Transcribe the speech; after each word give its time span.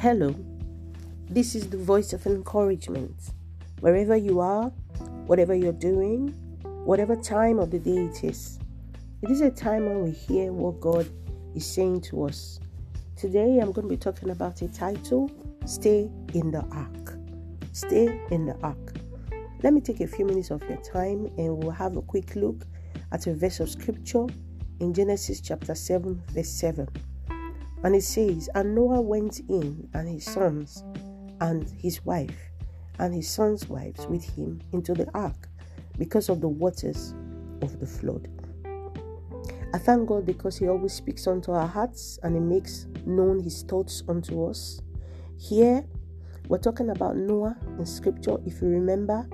Hello, 0.00 0.32
this 1.28 1.56
is 1.56 1.68
the 1.68 1.76
voice 1.76 2.12
of 2.12 2.24
encouragement. 2.24 3.32
Wherever 3.80 4.16
you 4.16 4.38
are, 4.38 4.68
whatever 5.26 5.56
you're 5.56 5.72
doing, 5.72 6.28
whatever 6.84 7.16
time 7.16 7.58
of 7.58 7.72
the 7.72 7.80
day 7.80 8.04
it 8.04 8.22
is, 8.22 8.60
it 9.22 9.28
is 9.28 9.40
a 9.40 9.50
time 9.50 9.86
when 9.86 10.04
we 10.04 10.12
hear 10.12 10.52
what 10.52 10.78
God 10.78 11.10
is 11.56 11.66
saying 11.66 12.02
to 12.02 12.26
us. 12.26 12.60
Today, 13.16 13.58
I'm 13.58 13.72
going 13.72 13.88
to 13.88 13.92
be 13.92 13.96
talking 13.96 14.30
about 14.30 14.62
a 14.62 14.68
title 14.68 15.32
Stay 15.66 16.08
in 16.32 16.52
the 16.52 16.64
Ark. 16.70 17.18
Stay 17.72 18.22
in 18.30 18.46
the 18.46 18.56
Ark. 18.62 18.94
Let 19.64 19.72
me 19.74 19.80
take 19.80 19.98
a 20.00 20.06
few 20.06 20.24
minutes 20.24 20.52
of 20.52 20.62
your 20.68 20.80
time 20.80 21.26
and 21.38 21.56
we'll 21.56 21.72
have 21.72 21.96
a 21.96 22.02
quick 22.02 22.36
look 22.36 22.64
at 23.10 23.26
a 23.26 23.34
verse 23.34 23.58
of 23.58 23.68
scripture 23.68 24.26
in 24.78 24.94
Genesis 24.94 25.40
chapter 25.40 25.74
7, 25.74 26.22
verse 26.28 26.50
7. 26.50 26.86
And 27.84 27.94
it 27.94 28.02
says, 28.02 28.48
And 28.54 28.74
Noah 28.74 29.00
went 29.00 29.40
in, 29.48 29.88
and 29.94 30.08
his 30.08 30.24
sons, 30.24 30.84
and 31.40 31.68
his 31.78 32.04
wife, 32.04 32.50
and 32.98 33.14
his 33.14 33.28
sons' 33.28 33.68
wives 33.68 34.06
with 34.06 34.24
him 34.36 34.60
into 34.72 34.94
the 34.94 35.08
ark 35.14 35.48
because 35.98 36.28
of 36.28 36.40
the 36.40 36.48
waters 36.48 37.14
of 37.62 37.78
the 37.80 37.86
flood. 37.86 38.28
I 39.74 39.78
thank 39.78 40.08
God 40.08 40.24
because 40.24 40.56
He 40.56 40.66
always 40.66 40.94
speaks 40.94 41.26
unto 41.26 41.52
our 41.52 41.66
hearts 41.66 42.18
and 42.22 42.34
He 42.34 42.40
makes 42.40 42.86
known 43.04 43.38
His 43.40 43.62
thoughts 43.62 44.02
unto 44.08 44.46
us. 44.46 44.80
Here, 45.38 45.84
we're 46.48 46.58
talking 46.58 46.88
about 46.90 47.16
Noah 47.16 47.56
in 47.78 47.84
Scripture. 47.84 48.38
If 48.46 48.62
you 48.62 48.68
remember 48.68 49.28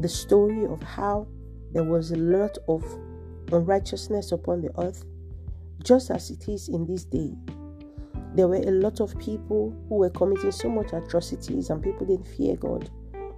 the 0.00 0.08
story 0.08 0.66
of 0.66 0.82
how 0.82 1.28
there 1.72 1.84
was 1.84 2.10
a 2.10 2.16
lot 2.16 2.58
of 2.66 2.84
unrighteousness 3.52 4.32
upon 4.32 4.60
the 4.60 4.70
earth, 4.80 5.04
just 5.84 6.10
as 6.10 6.30
it 6.30 6.48
is 6.48 6.68
in 6.68 6.86
this 6.86 7.04
day. 7.04 7.32
There 8.34 8.48
were 8.48 8.56
a 8.56 8.70
lot 8.70 9.00
of 9.00 9.16
people 9.18 9.76
who 9.88 9.96
were 9.96 10.10
committing 10.10 10.50
so 10.50 10.68
much 10.68 10.92
atrocities 10.92 11.70
and 11.70 11.82
people 11.82 12.06
didn't 12.06 12.26
fear 12.26 12.56
God. 12.56 12.90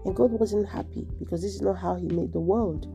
And 0.07 0.15
God 0.15 0.31
wasn't 0.33 0.69
happy 0.69 1.07
because 1.19 1.43
this 1.43 1.55
is 1.55 1.61
not 1.61 1.79
how 1.79 1.97
He 1.97 2.09
made 2.09 2.33
the 2.33 2.41
world. 2.41 2.87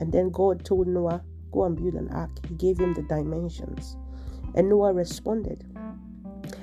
And 0.00 0.12
then 0.12 0.30
God 0.30 0.64
told 0.64 0.88
Noah, 0.88 1.22
Go 1.52 1.64
and 1.64 1.76
build 1.76 1.94
an 1.94 2.08
ark. 2.10 2.30
He 2.48 2.54
gave 2.54 2.78
him 2.78 2.94
the 2.94 3.02
dimensions. 3.02 3.96
And 4.54 4.68
Noah 4.68 4.92
responded. 4.92 5.64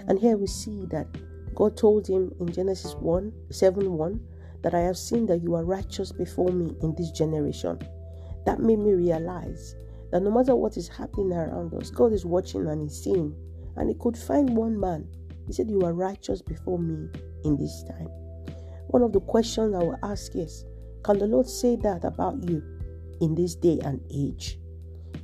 And 0.07 0.17
here 0.17 0.37
we 0.37 0.47
see 0.47 0.85
that 0.87 1.07
God 1.55 1.75
told 1.75 2.07
him 2.07 2.33
in 2.39 2.51
Genesis 2.51 2.95
1 2.95 3.33
7 3.51 3.91
1 3.91 4.19
that 4.63 4.73
I 4.73 4.79
have 4.79 4.97
seen 4.97 5.25
that 5.27 5.41
you 5.41 5.55
are 5.55 5.65
righteous 5.65 6.11
before 6.11 6.51
me 6.51 6.75
in 6.81 6.95
this 6.95 7.11
generation. 7.11 7.79
That 8.45 8.59
made 8.59 8.79
me 8.79 8.93
realize 8.93 9.75
that 10.11 10.21
no 10.21 10.31
matter 10.31 10.55
what 10.55 10.77
is 10.77 10.87
happening 10.87 11.33
around 11.33 11.73
us, 11.73 11.89
God 11.89 12.13
is 12.13 12.25
watching 12.25 12.67
and 12.67 12.81
He's 12.81 13.03
seeing. 13.03 13.35
And 13.75 13.89
He 13.89 13.95
could 13.99 14.17
find 14.17 14.49
one 14.55 14.79
man. 14.79 15.07
He 15.45 15.53
said, 15.53 15.69
You 15.69 15.81
are 15.81 15.93
righteous 15.93 16.41
before 16.41 16.79
me 16.79 17.09
in 17.43 17.57
this 17.57 17.83
time. 17.87 18.07
One 18.87 19.03
of 19.03 19.13
the 19.13 19.19
questions 19.19 19.75
I 19.75 19.79
will 19.79 19.99
ask 20.03 20.35
is 20.35 20.65
Can 21.03 21.19
the 21.19 21.27
Lord 21.27 21.47
say 21.47 21.75
that 21.77 22.03
about 22.03 22.43
you 22.49 22.63
in 23.21 23.35
this 23.35 23.55
day 23.55 23.79
and 23.83 24.01
age? 24.13 24.59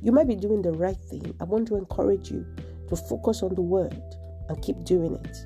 You 0.02 0.12
might 0.12 0.28
be 0.28 0.36
doing 0.36 0.62
the 0.62 0.72
right 0.72 0.96
thing. 0.96 1.34
I 1.40 1.44
want 1.44 1.68
to 1.68 1.76
encourage 1.76 2.30
you 2.30 2.46
to 2.88 2.96
focus 2.96 3.42
on 3.42 3.54
the 3.54 3.62
word 3.62 3.98
and 4.48 4.62
keep 4.62 4.84
doing 4.84 5.14
it, 5.24 5.36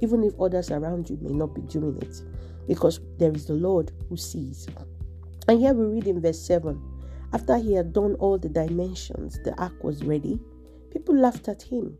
even 0.00 0.22
if 0.22 0.38
others 0.40 0.70
around 0.70 1.10
you 1.10 1.18
may 1.20 1.32
not 1.32 1.54
be 1.54 1.62
doing 1.62 1.98
it, 2.00 2.22
because 2.68 3.00
there 3.18 3.32
is 3.32 3.46
the 3.46 3.54
Lord 3.54 3.90
who 4.08 4.16
sees. 4.16 4.68
And 5.48 5.58
here 5.58 5.74
we 5.74 5.84
read 5.86 6.06
in 6.06 6.22
verse 6.22 6.40
7 6.40 6.80
after 7.34 7.58
he 7.58 7.74
had 7.74 7.92
done 7.92 8.14
all 8.20 8.38
the 8.38 8.48
dimensions, 8.48 9.40
the 9.42 9.52
ark 9.60 9.82
was 9.82 10.04
ready. 10.04 10.38
People 10.92 11.16
laughed 11.16 11.48
at 11.48 11.60
him. 11.60 11.98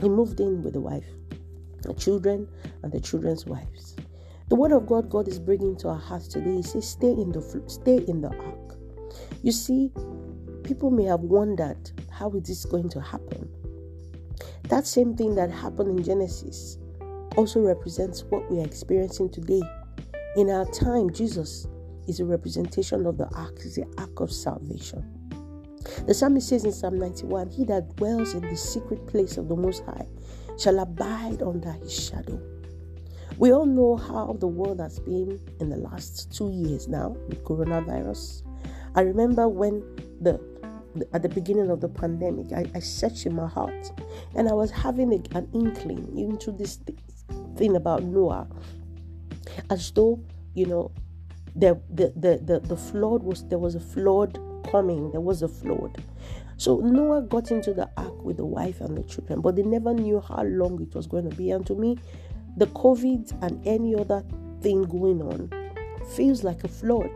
He 0.00 0.08
moved 0.08 0.40
in 0.40 0.62
with 0.62 0.72
the 0.72 0.80
wife, 0.80 1.06
the 1.82 1.92
children, 1.92 2.48
and 2.82 2.90
the 2.90 2.98
children's 2.98 3.44
wives. 3.44 3.94
The 4.48 4.56
word 4.56 4.72
of 4.72 4.86
God 4.86 5.10
God 5.10 5.28
is 5.28 5.38
bringing 5.38 5.76
to 5.76 5.88
our 5.88 5.98
hearts 5.98 6.28
today. 6.28 6.56
He 6.56 6.62
says, 6.62 6.88
"Stay 6.88 7.12
in 7.12 7.30
the 7.30 7.42
stay 7.66 7.98
in 7.98 8.22
the 8.22 8.30
ark." 8.30 8.78
You 9.42 9.52
see, 9.52 9.92
people 10.62 10.90
may 10.90 11.04
have 11.04 11.20
wondered 11.20 11.90
how 12.08 12.30
is 12.30 12.44
this 12.44 12.64
going 12.64 12.88
to 12.88 13.00
happen. 13.02 13.48
That 14.70 14.86
same 14.86 15.14
thing 15.14 15.34
that 15.34 15.50
happened 15.50 15.98
in 15.98 16.02
Genesis 16.02 16.78
also 17.36 17.60
represents 17.60 18.24
what 18.30 18.50
we 18.50 18.60
are 18.60 18.64
experiencing 18.64 19.28
today. 19.28 19.62
In 20.36 20.48
our 20.48 20.64
time, 20.70 21.10
Jesus 21.10 21.66
is 22.06 22.20
a 22.20 22.24
representation 22.24 23.06
of 23.06 23.18
the 23.18 23.28
ark, 23.34 23.58
is 23.64 23.76
the 23.76 23.86
ark 23.98 24.20
of 24.20 24.32
salvation. 24.32 25.04
The 26.06 26.14
psalmist 26.14 26.48
says 26.48 26.64
in 26.64 26.72
Psalm 26.72 26.98
91 26.98 27.50
He 27.50 27.64
that 27.64 27.96
dwells 27.96 28.34
in 28.34 28.42
the 28.42 28.56
secret 28.56 29.06
place 29.06 29.36
of 29.36 29.48
the 29.48 29.56
Most 29.56 29.84
High 29.84 30.06
shall 30.58 30.78
abide 30.78 31.42
under 31.42 31.72
his 31.72 31.92
shadow. 31.92 32.40
We 33.38 33.52
all 33.52 33.66
know 33.66 33.96
how 33.96 34.36
the 34.38 34.46
world 34.46 34.80
has 34.80 35.00
been 35.00 35.40
in 35.60 35.68
the 35.68 35.76
last 35.76 36.32
two 36.32 36.50
years 36.50 36.86
now 36.88 37.16
with 37.28 37.42
coronavirus. 37.44 38.42
I 38.94 39.00
remember 39.00 39.48
when 39.48 39.80
the, 40.20 40.40
at 41.12 41.22
the 41.22 41.28
beginning 41.28 41.70
of 41.70 41.80
the 41.80 41.88
pandemic, 41.88 42.52
I, 42.52 42.64
I 42.74 42.78
searched 42.78 43.26
in 43.26 43.34
my 43.34 43.48
heart 43.48 43.90
and 44.36 44.48
I 44.48 44.52
was 44.52 44.70
having 44.70 45.12
a, 45.12 45.36
an 45.36 45.48
inkling 45.52 46.16
into 46.16 46.52
this 46.52 46.78
thing 47.56 47.74
about 47.74 48.04
Noah 48.04 48.46
as 49.70 49.90
though, 49.90 50.20
you 50.54 50.66
know, 50.66 50.92
the, 51.56 51.80
the, 51.90 52.12
the, 52.16 52.38
the, 52.44 52.60
the 52.60 52.76
flood 52.76 53.22
was 53.22 53.46
there 53.48 53.58
was 53.58 53.74
a 53.74 53.80
flood 53.80 54.38
coming. 54.70 55.10
There 55.12 55.20
was 55.20 55.42
a 55.42 55.48
flood. 55.48 56.02
So 56.56 56.78
noah 56.78 57.22
got 57.22 57.50
into 57.50 57.72
the 57.72 57.88
ark 57.96 58.22
with 58.24 58.36
the 58.36 58.44
wife 58.44 58.80
and 58.80 58.96
the 58.96 59.02
children 59.02 59.40
but 59.40 59.56
they 59.56 59.62
never 59.62 59.92
knew 59.92 60.20
how 60.20 60.42
long 60.44 60.80
it 60.80 60.94
was 60.94 61.06
going 61.06 61.28
to 61.28 61.36
be. 61.36 61.50
And 61.50 61.66
to 61.66 61.74
me 61.74 61.98
the 62.56 62.66
covid 62.68 63.36
and 63.42 63.66
any 63.66 63.94
other 63.94 64.24
thing 64.60 64.82
going 64.84 65.20
on 65.22 65.50
feels 66.14 66.44
like 66.44 66.62
a 66.64 66.68
flood. 66.68 67.10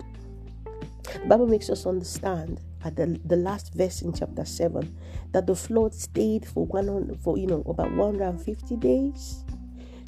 The 1.04 1.26
bible 1.26 1.46
makes 1.46 1.70
us 1.70 1.86
understand 1.86 2.60
at 2.84 2.96
the, 2.96 3.20
the 3.24 3.36
last 3.36 3.74
verse 3.74 4.02
in 4.02 4.12
chapter 4.12 4.44
7 4.44 4.96
that 5.32 5.46
the 5.46 5.54
flood 5.54 5.94
stayed 5.94 6.46
for 6.46 6.66
one 6.66 7.16
for 7.16 7.38
you 7.38 7.46
know 7.46 7.62
about 7.66 7.92
150 7.94 8.76
days 8.76 9.44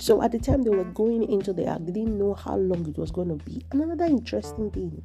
so 0.01 0.23
at 0.23 0.33
the 0.33 0.39
time 0.39 0.63
they 0.63 0.71
were 0.71 0.85
going 0.85 1.31
into 1.31 1.53
the 1.53 1.69
ark, 1.69 1.85
they 1.85 1.93
didn't 1.93 2.19
know 2.19 2.33
how 2.33 2.57
long 2.57 2.89
it 2.89 2.97
was 2.97 3.11
going 3.11 3.29
to 3.29 3.45
be. 3.45 3.63
And 3.71 3.83
another 3.83 4.07
interesting 4.07 4.71
thing 4.71 5.03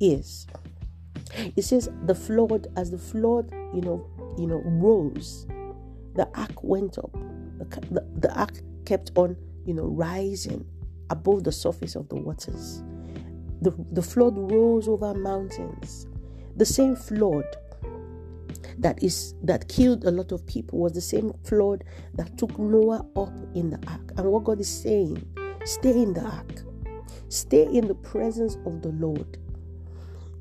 is 0.00 0.48
it 1.56 1.62
says 1.62 1.88
the 2.06 2.14
flood, 2.14 2.66
as 2.76 2.90
the 2.90 2.98
flood, 2.98 3.52
you 3.72 3.80
know, 3.82 4.04
you 4.36 4.48
know, 4.48 4.60
rose, 4.64 5.46
the 6.16 6.28
ark 6.34 6.64
went 6.64 6.98
up. 6.98 7.12
The, 7.12 7.64
the, 7.92 8.06
the 8.18 8.36
ark 8.36 8.58
kept 8.84 9.12
on, 9.14 9.36
you 9.64 9.74
know, 9.74 9.86
rising 9.86 10.66
above 11.10 11.44
the 11.44 11.52
surface 11.52 11.94
of 11.94 12.08
the 12.08 12.16
waters. 12.16 12.82
The, 13.60 13.72
the 13.92 14.02
flood 14.02 14.36
rose 14.36 14.88
over 14.88 15.14
mountains. 15.14 16.08
The 16.56 16.66
same 16.66 16.96
flood 16.96 17.44
that 18.78 19.02
is 19.02 19.34
that 19.42 19.68
killed 19.68 20.04
a 20.04 20.10
lot 20.10 20.32
of 20.32 20.46
people 20.46 20.78
was 20.78 20.92
the 20.92 21.00
same 21.00 21.32
flood 21.44 21.84
that 22.14 22.36
took 22.38 22.58
Noah 22.58 23.06
up 23.16 23.32
in 23.54 23.70
the 23.70 23.78
ark. 23.88 24.12
And 24.16 24.30
what 24.30 24.44
God 24.44 24.60
is 24.60 24.68
saying, 24.68 25.24
stay 25.64 26.02
in 26.02 26.14
the 26.14 26.22
ark. 26.22 26.62
Stay 27.28 27.64
in 27.64 27.88
the 27.88 27.94
presence 27.94 28.56
of 28.66 28.82
the 28.82 28.90
Lord. 28.90 29.38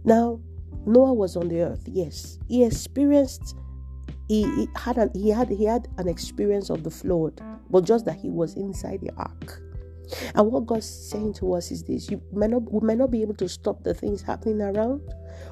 Now, 0.04 0.40
Noah 0.86 1.14
was 1.14 1.36
on 1.38 1.48
the 1.48 1.62
earth, 1.62 1.84
yes. 1.86 2.40
He 2.48 2.66
experienced 2.66 3.56
he, 4.28 4.44
he 4.56 4.70
had 4.76 4.98
an 4.98 5.12
he 5.14 5.30
had 5.30 5.50
he 5.50 5.66
had 5.66 5.88
an 5.98 6.08
experience 6.08 6.70
of 6.70 6.84
the 6.84 6.90
flood, 6.90 7.42
but 7.70 7.84
just 7.84 8.06
that 8.06 8.16
he 8.16 8.30
was 8.30 8.56
inside 8.56 9.02
the 9.02 9.12
ark. 9.18 9.62
And 10.36 10.52
what 10.52 10.66
God's 10.66 10.90
saying 10.90 11.34
to 11.36 11.54
us 11.54 11.72
is 11.72 11.84
this: 11.84 12.10
you 12.10 12.22
may 12.32 12.48
not 12.48 12.72
we 12.72 12.86
may 12.86 12.96
not 12.96 13.12
be 13.12 13.22
able 13.22 13.36
to 13.36 13.48
stop 13.48 13.84
the 13.84 13.94
things 13.94 14.22
happening 14.22 14.62
around, 14.62 15.02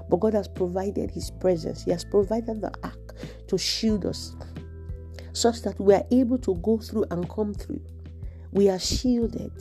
but 0.09 0.17
God 0.17 0.33
has 0.33 0.47
provided 0.47 1.11
His 1.11 1.31
presence. 1.31 1.83
He 1.83 1.91
has 1.91 2.03
provided 2.03 2.61
the 2.61 2.73
ark 2.83 3.15
to 3.47 3.57
shield 3.57 4.05
us, 4.05 4.35
such 5.33 5.61
that 5.63 5.79
we 5.79 5.93
are 5.93 6.05
able 6.11 6.37
to 6.39 6.55
go 6.55 6.77
through 6.77 7.05
and 7.11 7.29
come 7.29 7.53
through. 7.53 7.81
We 8.51 8.69
are 8.69 8.79
shielded. 8.79 9.51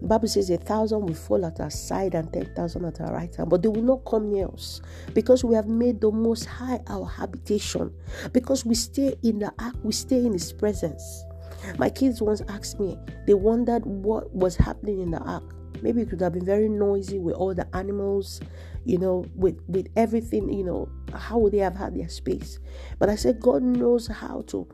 The 0.00 0.08
Bible 0.08 0.28
says 0.28 0.50
a 0.50 0.58
thousand 0.58 1.06
will 1.06 1.14
fall 1.14 1.46
at 1.46 1.60
our 1.60 1.70
side 1.70 2.14
and 2.14 2.30
ten 2.30 2.52
thousand 2.54 2.84
at 2.84 3.00
our 3.00 3.14
right 3.14 3.34
hand, 3.34 3.48
but 3.48 3.62
they 3.62 3.68
will 3.68 3.82
not 3.82 4.04
come 4.04 4.30
near 4.30 4.48
us 4.48 4.82
because 5.14 5.42
we 5.44 5.54
have 5.54 5.68
made 5.68 6.00
the 6.00 6.10
Most 6.10 6.44
High 6.44 6.82
our 6.88 7.06
habitation. 7.06 7.90
Because 8.32 8.66
we 8.66 8.74
stay 8.74 9.14
in 9.22 9.38
the 9.38 9.50
ark, 9.58 9.76
we 9.82 9.92
stay 9.92 10.26
in 10.26 10.32
His 10.32 10.52
presence. 10.52 11.24
My 11.78 11.90
kids 11.90 12.22
once 12.22 12.42
asked 12.48 12.80
me, 12.80 12.98
they 13.26 13.34
wondered 13.34 13.84
what 13.84 14.34
was 14.34 14.56
happening 14.56 15.00
in 15.00 15.10
the 15.10 15.18
ark. 15.18 15.54
Maybe 15.82 16.02
it 16.02 16.10
could 16.10 16.20
have 16.20 16.32
been 16.32 16.44
very 16.44 16.68
noisy 16.68 17.18
with 17.18 17.34
all 17.34 17.54
the 17.54 17.66
animals, 17.76 18.40
you 18.84 18.98
know, 18.98 19.26
with, 19.34 19.60
with 19.68 19.88
everything, 19.96 20.52
you 20.52 20.64
know, 20.64 20.88
how 21.12 21.38
would 21.38 21.52
they 21.52 21.58
have 21.58 21.76
had 21.76 21.94
their 21.94 22.08
space? 22.08 22.58
But 22.98 23.08
I 23.08 23.16
said, 23.16 23.40
God 23.40 23.62
knows 23.62 24.06
how 24.06 24.44
to 24.48 24.66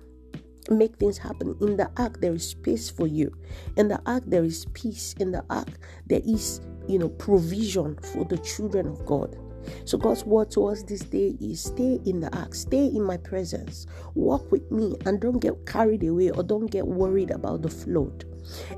make 0.71 0.97
things 0.97 1.19
happen. 1.19 1.57
In 1.61 1.77
the 1.77 1.91
ark, 1.97 2.21
there 2.21 2.35
is 2.35 2.49
space 2.49 2.91
for 2.91 3.07
you. 3.07 3.35
In 3.77 3.89
the 3.89 4.01
ark, 4.07 4.25
there 4.27 4.45
is 4.45 4.67
peace. 4.73 5.15
In 5.19 5.33
the 5.33 5.45
ark, 5.51 5.69
there 6.07 6.21
is, 6.25 6.61
you 6.87 6.99
know, 6.99 7.09
provision 7.09 7.99
for 8.13 8.25
the 8.25 8.39
children 8.39 8.87
of 8.87 9.05
God. 9.07 9.37
So, 9.85 9.99
God's 9.99 10.25
word 10.25 10.51
to 10.53 10.67
us 10.67 10.83
this 10.83 11.01
day 11.01 11.37
is 11.41 11.63
stay 11.63 12.01
in 12.05 12.21
the 12.21 12.37
ark, 12.37 12.55
stay 12.55 12.87
in 12.87 13.03
my 13.03 13.17
presence, 13.17 13.87
walk 14.15 14.51
with 14.51 14.71
me, 14.71 14.97
and 15.07 15.21
don't 15.21 15.39
get 15.39 15.67
carried 15.67 16.05
away 16.05 16.31
or 16.31 16.43
don't 16.43 16.67
get 16.67 16.87
worried 16.87 17.31
about 17.31 17.63
the 17.63 17.71
flood. 17.71 18.25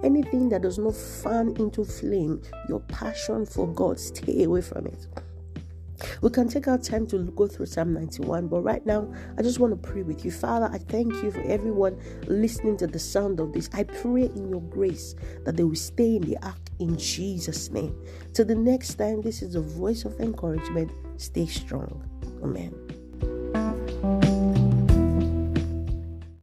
Anything 0.02 0.48
that 0.50 0.62
does 0.62 0.78
not 0.78 0.94
fan 0.94 1.54
into 1.58 1.84
flame 1.84 2.42
your 2.68 2.80
passion 2.80 3.46
for 3.46 3.66
God, 3.68 3.98
stay 3.98 4.44
away 4.44 4.60
from 4.62 4.86
it. 4.86 5.06
We 6.20 6.30
can 6.30 6.48
take 6.48 6.68
our 6.68 6.78
time 6.78 7.06
to 7.08 7.24
go 7.36 7.46
through 7.46 7.66
Psalm 7.66 7.94
91, 7.94 8.48
but 8.48 8.60
right 8.60 8.84
now, 8.84 9.12
I 9.38 9.42
just 9.42 9.58
want 9.58 9.72
to 9.72 9.88
pray 9.88 10.02
with 10.02 10.24
you. 10.24 10.30
Father, 10.30 10.68
I 10.72 10.78
thank 10.78 11.12
you 11.22 11.30
for 11.30 11.40
everyone 11.42 11.98
listening 12.26 12.76
to 12.78 12.86
the 12.86 12.98
sound 12.98 13.40
of 13.40 13.52
this. 13.52 13.68
I 13.72 13.84
pray 13.84 14.24
in 14.24 14.48
your 14.48 14.62
grace 14.62 15.14
that 15.44 15.56
they 15.56 15.64
will 15.64 15.74
stay 15.74 16.16
in 16.16 16.22
the 16.22 16.36
ark 16.42 16.70
in 16.78 16.96
Jesus' 16.96 17.70
name. 17.70 17.94
Till 18.32 18.44
the 18.44 18.54
next 18.54 18.94
time, 18.94 19.22
this 19.22 19.42
is 19.42 19.54
a 19.54 19.60
voice 19.60 20.04
of 20.04 20.18
encouragement. 20.20 20.92
Stay 21.16 21.46
strong. 21.46 22.08
Amen. 22.42 22.81